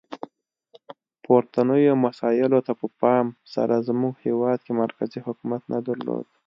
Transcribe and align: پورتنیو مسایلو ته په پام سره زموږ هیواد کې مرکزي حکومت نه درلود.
پورتنیو 1.23 1.95
مسایلو 2.05 2.59
ته 2.67 2.73
په 2.79 2.87
پام 3.01 3.25
سره 3.53 3.75
زموږ 3.87 4.13
هیواد 4.25 4.59
کې 4.65 4.71
مرکزي 4.81 5.19
حکومت 5.27 5.61
نه 5.73 5.79
درلود. 5.87 6.25